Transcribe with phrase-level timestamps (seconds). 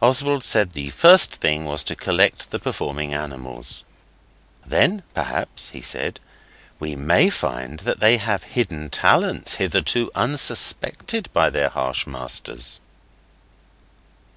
[0.00, 3.82] Oswald said the first thing was to collect the performing animals.
[4.64, 6.20] 'Then perhaps,' he said,
[6.78, 12.80] 'we may find that they have hidden talents hitherto unsuspected by their harsh masters.